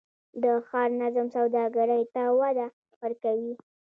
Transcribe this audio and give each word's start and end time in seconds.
د 0.43 0.43
ښار 0.67 0.89
نظم 1.01 1.27
سوداګرۍ 1.35 2.03
ته 2.13 2.23
وده 2.39 2.67
ورکوي؟ 3.01 3.53